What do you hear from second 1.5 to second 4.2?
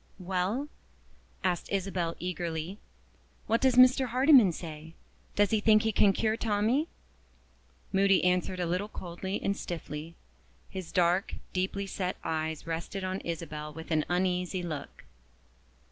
Isabel eagerly, "what does Mr.